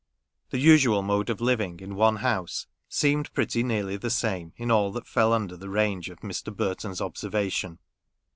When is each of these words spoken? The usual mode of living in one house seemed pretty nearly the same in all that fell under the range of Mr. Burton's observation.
The 0.49 0.57
usual 0.57 1.03
mode 1.03 1.29
of 1.29 1.41
living 1.41 1.79
in 1.79 1.93
one 1.93 2.15
house 2.15 2.65
seemed 2.89 3.31
pretty 3.33 3.61
nearly 3.61 3.97
the 3.97 4.09
same 4.09 4.51
in 4.55 4.71
all 4.71 4.91
that 4.93 5.05
fell 5.05 5.31
under 5.31 5.55
the 5.55 5.69
range 5.69 6.09
of 6.09 6.21
Mr. 6.21 6.51
Burton's 6.51 7.01
observation. 7.01 7.77